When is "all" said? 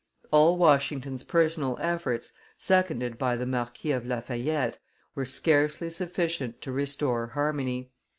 0.31-0.57